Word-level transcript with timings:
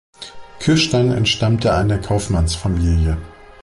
Kirstein 0.59 1.11
entstammte 1.11 1.75
einer 1.75 1.99
Kaufmannsfamilie. 1.99 3.19